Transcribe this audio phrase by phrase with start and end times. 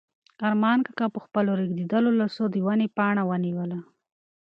[0.47, 3.79] ارمان کاکا په خپلو رېږدېدلو لاسو د ونې پاڼه ونیوله.